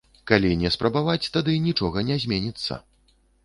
[0.29, 2.83] Калі не спрабаваць, тады нічога не зменіцца.